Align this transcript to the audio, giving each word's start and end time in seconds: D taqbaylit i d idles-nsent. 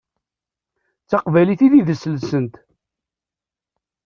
D 1.03 1.07
taqbaylit 1.09 1.61
i 1.65 1.67
d 1.71 1.73
idles-nsent. 1.79 2.55